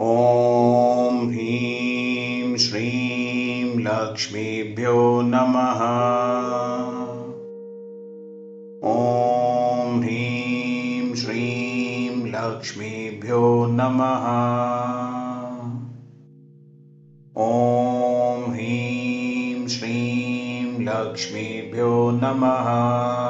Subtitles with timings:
[0.00, 5.80] ॐ ह्रीं श्रीं लक्ष्मीभ्यो नमः।
[8.84, 14.26] ॐ ह्रीं श्रीं लक्ष्मीभ्यो नमः।
[17.42, 23.27] ॐ ह्रीं श्रीं लक्ष्मीभ्यो नमः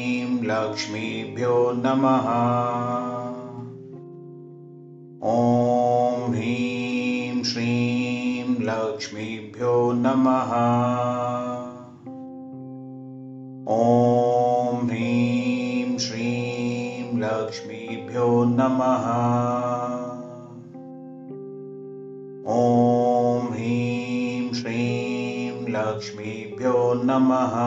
[0.00, 2.28] श्रीं लक्ष्मीभ्यो नमः।
[5.30, 10.52] ॐ ह्रीं श्रीं लक्ष्मीभ्यो नमः।
[13.74, 19.06] ॐ ह्रीं श्रीं लक्ष्मीभ्यो नमः।
[22.56, 27.60] ॐ ह्रीं श्रीं लक्ष्मीभ्यो नमः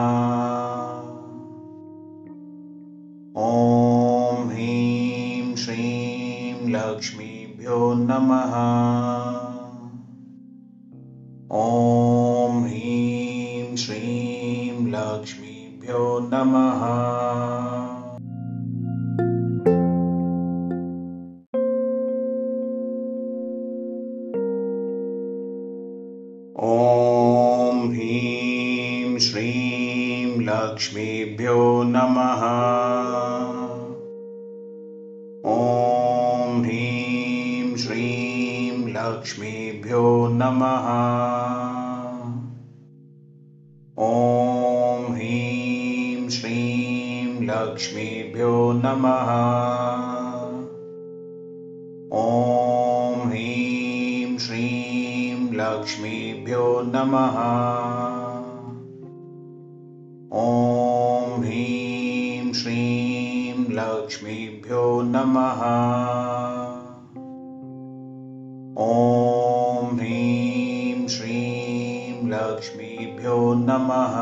[3.36, 8.54] ॐ ह्रीं श्रीं लक्ष्मीभ्यो नमः।
[11.52, 16.82] ॐ ह्रीं श्रीं लक्ष्मीभ्यो नमः
[39.64, 40.86] लक्ष्मीभ्यो नमः।
[43.98, 49.30] ॐ ह्रीं श्रीं लक्ष्मीभ्यो नमः।
[52.12, 57.38] ॐ ह्रीं श्रीं लक्ष्मीभ्यो नमः।
[60.38, 65.64] ॐ ह्रीं श्रीं लक्ष्मीभ्यो नमः।
[68.78, 69.33] ॐ
[73.54, 74.14] नमः।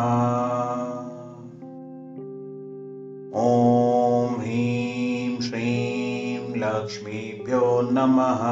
[3.41, 8.43] ॐ ह्रीं श्रीं लक्ष्मीभ्यो नमः।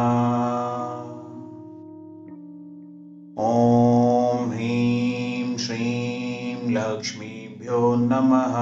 [3.45, 8.57] ॐ ह्रीं श्रीं लक्ष्मीभ्यो नमः।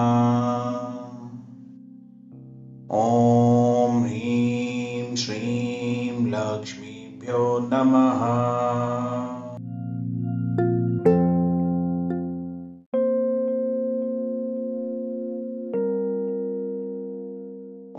[2.99, 9.28] ॐ ह्रीं श्रीं लक्ष्मीभ्यो नमः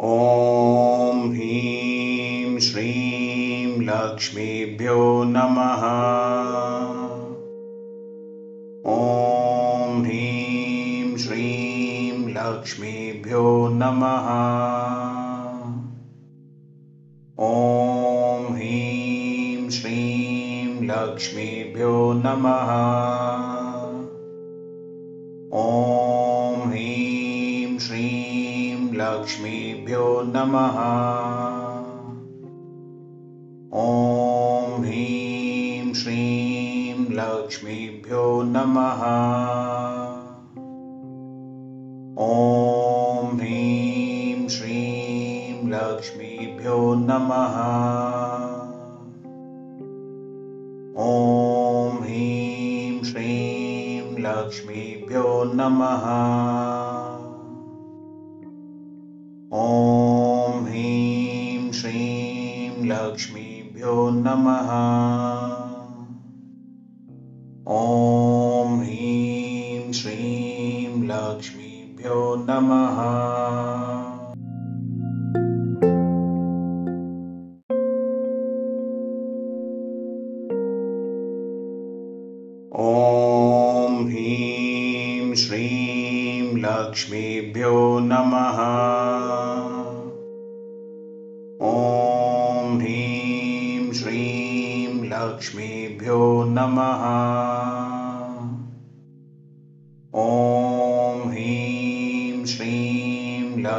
[0.04, 5.84] ॐ ह्रीं श्रीं लक्ष्मीभ्यो नमः।
[8.92, 14.28] ॐ ह्रीं श्रीं लक्ष्मीभ्यो नमः।
[17.40, 23.49] ॐ ह्रीं श्रीं लक्ष्मीभ्यो नमः
[29.20, 30.78] लक्ष्मीभ्यो नमः।
[33.80, 39.02] ॐ ह्रीं श्रीं लक्ष्मीभ्यो नमः।
[42.24, 47.58] ॐ ह्रीं श्रीं लक्ष्मीभ्यो नमः।
[51.04, 56.89] ॐ ह्रीं श्रीं लक्ष्मीभ्यो नमः
[59.54, 64.70] ॐ ह्रीं श्रीं लक्ष्मीभ्यो नमः।
[67.68, 72.98] ॐ ह्रीं श्रीं लक्ष्मीभ्यो नमः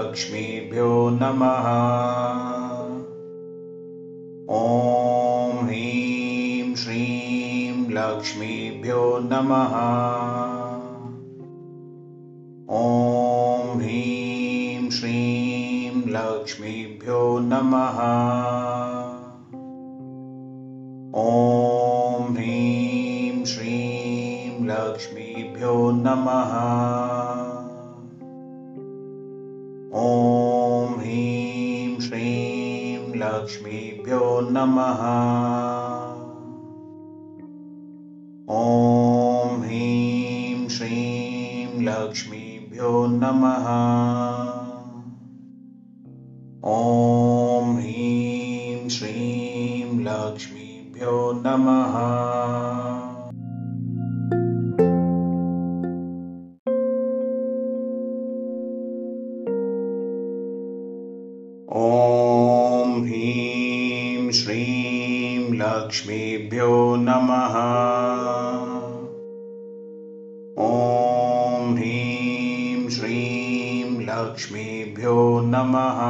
[0.00, 1.66] लक्ष्मीभ्यो नमः।
[4.54, 9.74] ॐ ह्रीं श्रीं लक्ष्मीभ्यो नमः।
[12.76, 18.39] ॐ ह्रीं श्रीं लक्ष्मीभ्यो नमः
[29.94, 35.00] ॐ ह्रीं श्रीं लक्ष्मीभ्यो नमः।
[38.54, 43.66] ॐ ह्रीं श्रीं लक्ष्मीभ्यो नमः
[61.90, 67.56] ॐ ह्रीं श्रीं लक्ष्मीभ्यो नमः।
[70.64, 76.00] ॐ ह्रीं श्रीं लक्ष्मीभ्यो नमः।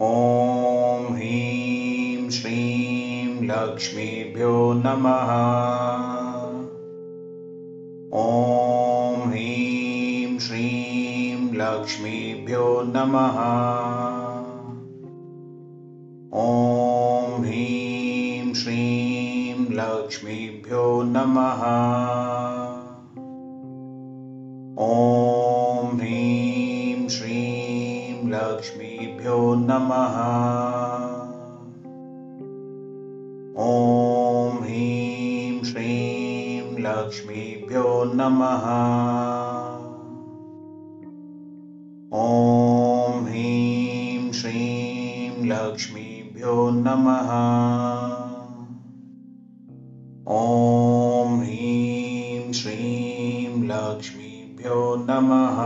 [0.00, 6.07] ॐ ह्रीं श्रीं लक्ष्मीभ्यो नमः
[11.78, 13.36] लक्ष्मीभ्यो नमः।
[16.34, 21.62] ॐ ह्रीं श्रीं लक्ष्मीभ्यो नमः।
[24.84, 30.16] ॐ ह्रीं श्रीं लक्ष्मीभ्यो नमः।
[33.64, 39.37] ॐ ह्रीं श्रीं लक्ष्मीभ्यो नमः
[50.28, 55.58] ॐ ह्रीं श्रीं लक्ष्मीभ्यो नमः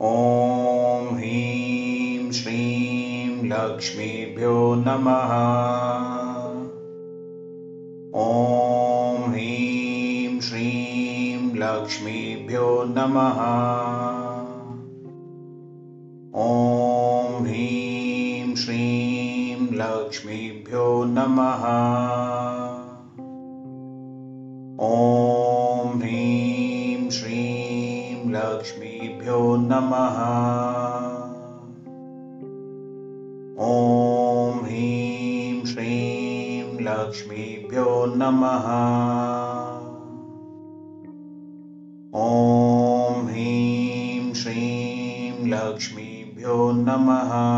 [0.00, 5.32] ॐ ह्रीं श्रीं लक्ष्मीभ्यो नमः।
[8.20, 13.93] ॐ ह्रीं श्रीं लक्ष्मीभ्यो नमः
[29.84, 30.18] नमः।
[33.64, 38.66] ॐ ह्रीं श्रीं लक्ष्मीभ्यो नमः।
[42.20, 47.53] ॐ ह्रीं श्रीं लक्ष्मीभ्यो नमः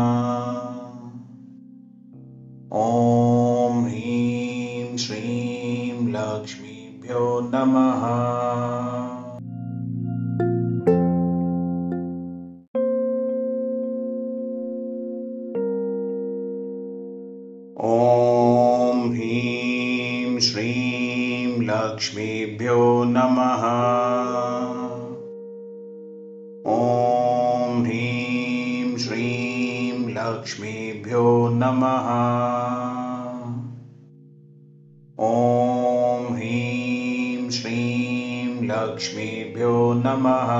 [20.57, 23.63] श्रीं लक्ष्मीभ्यो नमः।
[26.71, 32.07] ॐ ह्रीं श्रीं लक्ष्मीभ्यो नमः।
[35.25, 40.51] ॐ ह्रीं श्रीं लक्ष्मीभ्यो नमः।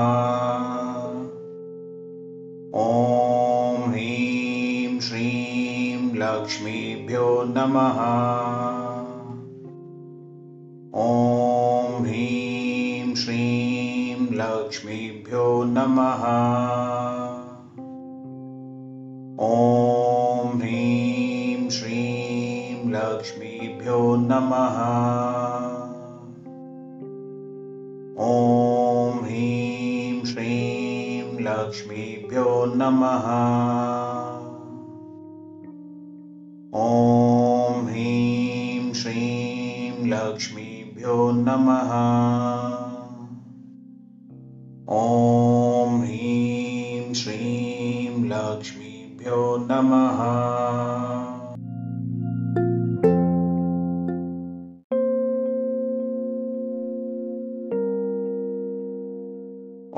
[2.80, 8.77] ॐ ह्रीं श्रीं लक्ष्मीभ्यो नमः
[11.00, 16.22] ॐ ह्रीं श्रीं लक्ष्मीभ्यो नमः।
[19.40, 24.78] ॐ ह्रीं श्रीं लक्ष्मीभ्यो नमः।
[28.24, 33.28] ॐ ह्रीं श्रीं लक्ष्मीभ्यो नमः।
[36.80, 39.48] ॐ ह्रीं श्रीं
[41.08, 41.90] लक्ष्मीभ्यो नमः।
[44.96, 50.20] ॐ ह्रीं श्रीं लक्ष्मीभ्यो नमः।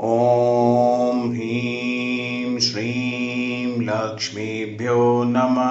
[0.03, 5.70] ॐ ह्रीं श्रीं लक्ष्मीभ्यो नमः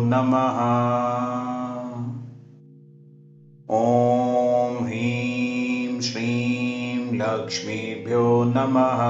[0.00, 0.58] नमः।
[3.76, 9.00] ॐ ह्रीं श्रीं लक्ष्मीभ्यो नमः।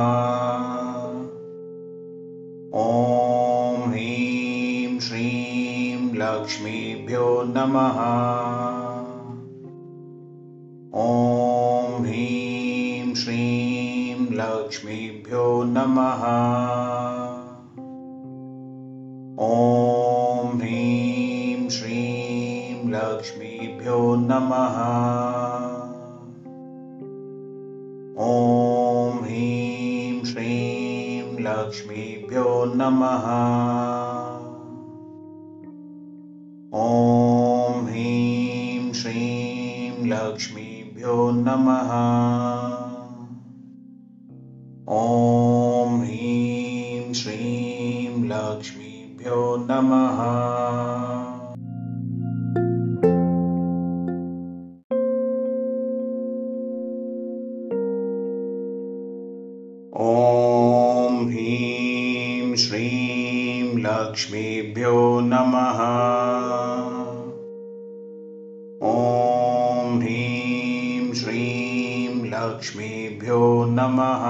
[2.80, 7.98] ॐ ह्रीं श्रीं लक्ष्मीभ्यो नमः।
[11.00, 16.42] ॐ ह्रीं श्रीं लक्ष्मीभ्यो नमः
[23.82, 24.76] लक्ष्मीभ्यो नमः।
[28.24, 33.26] ॐ ह्रीं श्रीं लक्ष्मीभ्यो नमः।
[36.80, 41.90] ॐ ह्रीं श्रीं लक्ष्मीभ्यो नमः।
[44.94, 51.11] ॐ ह्रीं श्रीं लक्ष्मीभ्यो नमः
[65.42, 65.78] नमः।
[68.82, 74.24] ॐ ह्रीं श्रीं लक्ष्मीभ्यो नमः।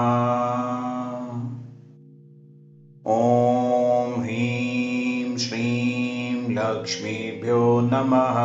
[3.07, 8.37] ॐ ह्रीं श्रीं लक्ष्मीभ्यो नमः।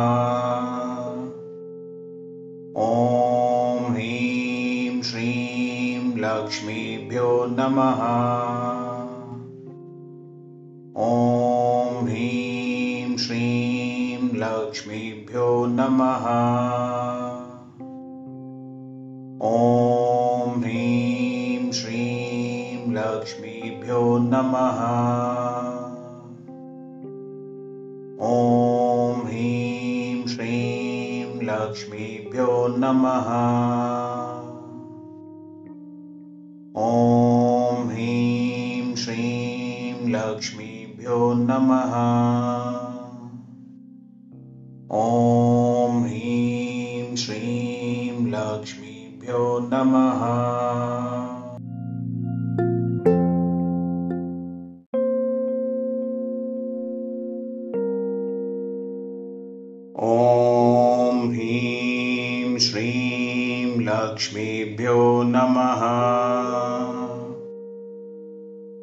[2.81, 8.29] ॐ ह्रीं श्रीं लक्ष्मीभ्यो नमः।
[10.97, 11.48] ॐ
[19.41, 24.79] ॐ ह्रीं श्रीं लक्ष्मीभ्यो नमः।
[28.27, 33.29] ॐ ह्रीं श्रीं लक्ष्मीभ्यो नमः।
[36.81, 42.58] ॐ ह्रीं श्रीं लक्ष्मीभ्यो नमः
[49.79, 50.21] नमः।
[60.03, 65.81] ॐ ह्रीं श्रीं लक्ष्मीभ्यो नमः।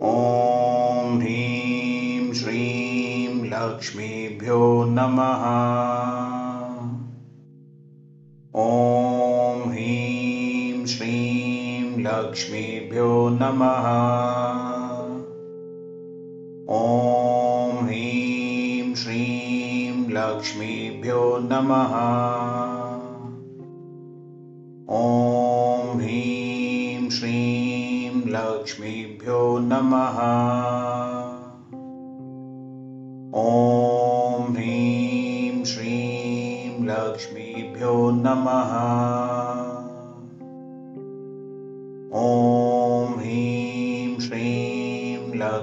[0.08, 4.15] ॐ ह्रीं श्रीं लक्ष्मीभ्यो
[16.68, 21.94] ॐ ह्रीं श्रीं लक्ष्मीभ्यो नमः।
[24.96, 30.75] ॐ ह्रीं श्रीं लक्ष्मीभ्यो नमः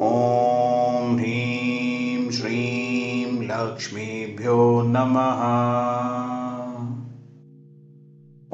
[0.00, 5.40] ॐ ह्रीं श्रीं लक्ष्मीभ्यो नमः।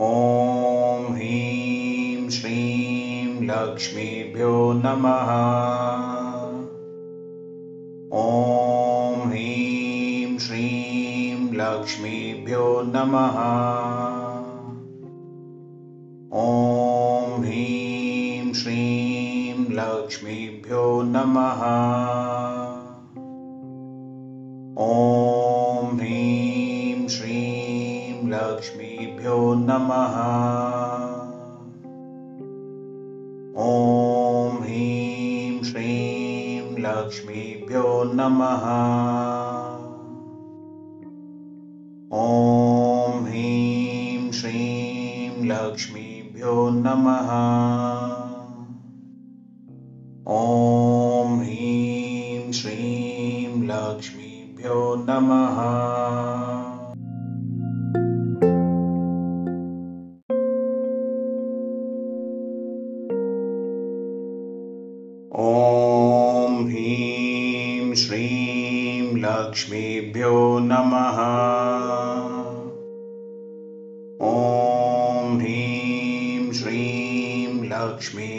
[0.04, 5.30] ॐ ह्रीं श्रीं लक्ष्मीभ्यो नमः।
[8.18, 13.38] ॐ ह्रीं श्रीं लक्ष्मीभ्यो नमः।
[16.38, 18.93] ॐ ह्रीं श्रीं
[19.74, 21.62] लक्ष्मीभ्यो नमः।
[24.84, 30.14] ॐ ह्रीं श्रीं लक्ष्मीभ्यो नमः।
[33.62, 38.64] ॐ ह्रीं श्रीं लक्ष्मीभ्यो नमः।
[42.18, 47.30] ॐ ह्रीं श्रीं लक्ष्मीभ्यो नमः
[55.14, 55.58] नमः।
[65.38, 71.18] ॐ ह्रीं श्रीं लक्ष्मीभ्यो नमः।
[74.26, 78.33] ॐ ह्रीं श्रीं लक्ष्मीभ्यो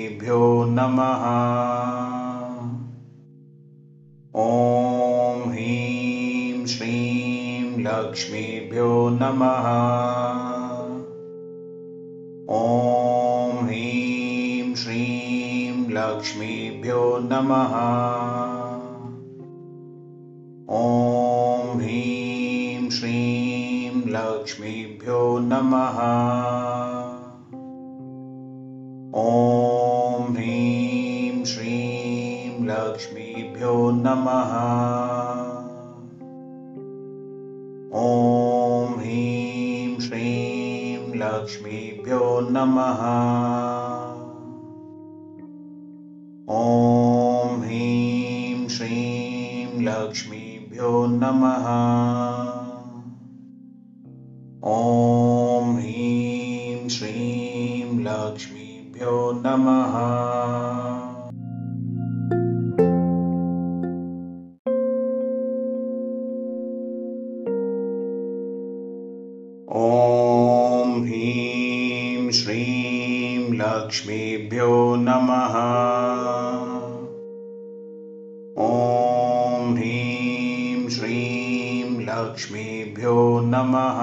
[12.50, 17.74] ॐ ह्रीं श्रीं लक्ष्मीभ्यो नमः।
[20.76, 26.00] ॐ ह्रीं श्रीं लक्ष्मीभ्यो नमः।
[29.22, 35.15] ॐ ह्रीं श्रीं लक्ष्मीभ्यो नमः
[46.50, 51.66] ॐ ह्रीं श्रीं लक्ष्मीभ्यो नमः।
[54.70, 60.55] ॐ ह्रीं श्रीं लक्ष्मीभ्यो नमः
[78.58, 84.00] ॐ ह्रीं श्रीं लक्ष्मीभ्यो नमः।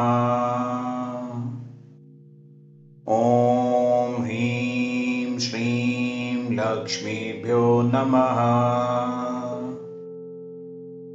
[3.08, 8.38] ॐ ह्रीं श्रीं लक्ष्मीभ्यो नमः।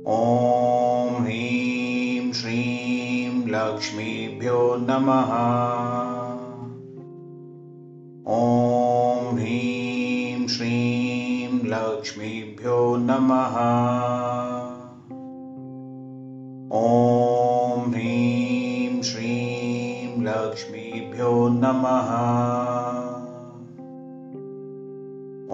[0.07, 5.57] ॐ ह्रीं श्रीं लक्ष्मीभ्यो नमः।
[8.29, 8.76] ॐ
[10.47, 13.55] श्रीं लक्ष्मीभ्यो नमः।
[16.77, 22.09] ॐ ह्रीं श्रीं लक्ष्मीभ्यो नमः।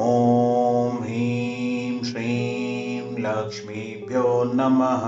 [0.04, 5.06] ॐ ह्रीं श्रीं लक्ष्मीभ्यो नमः।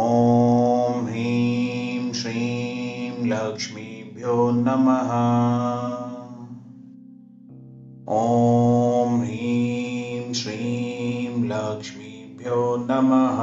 [0.00, 5.83] ॐ ह्रीं श्रीं लक्ष्मीभ्यो नमः
[8.14, 13.40] ॐ ह्रीं श्रीं लक्ष्मीभ्यो नमः